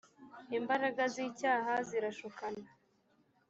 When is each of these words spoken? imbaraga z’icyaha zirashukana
imbaraga 0.57 1.01
z’icyaha 1.13 1.73
zirashukana 1.87 2.61